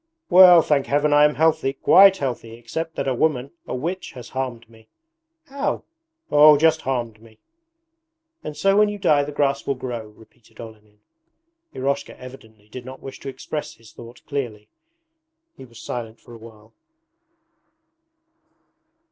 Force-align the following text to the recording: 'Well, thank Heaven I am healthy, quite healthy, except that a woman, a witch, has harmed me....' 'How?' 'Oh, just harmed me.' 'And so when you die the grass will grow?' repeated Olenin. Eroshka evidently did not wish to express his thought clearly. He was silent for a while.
'Well, 0.31 0.63
thank 0.63 0.87
Heaven 0.87 1.13
I 1.13 1.25
am 1.25 1.35
healthy, 1.35 1.73
quite 1.73 2.17
healthy, 2.17 2.53
except 2.55 2.95
that 2.95 3.07
a 3.07 3.13
woman, 3.13 3.51
a 3.67 3.75
witch, 3.75 4.13
has 4.13 4.29
harmed 4.29 4.67
me....' 4.67 4.87
'How?' 5.45 5.83
'Oh, 6.31 6.57
just 6.57 6.81
harmed 6.81 7.21
me.' 7.21 7.37
'And 8.43 8.57
so 8.57 8.75
when 8.75 8.89
you 8.89 8.97
die 8.97 9.21
the 9.23 9.31
grass 9.31 9.67
will 9.67 9.75
grow?' 9.75 10.07
repeated 10.07 10.59
Olenin. 10.59 11.01
Eroshka 11.75 12.17
evidently 12.19 12.67
did 12.67 12.83
not 12.83 12.99
wish 12.99 13.19
to 13.19 13.29
express 13.29 13.75
his 13.75 13.91
thought 13.93 14.25
clearly. 14.25 14.69
He 15.55 15.65
was 15.65 15.79
silent 15.79 16.19
for 16.19 16.33
a 16.33 16.39
while. 16.39 16.73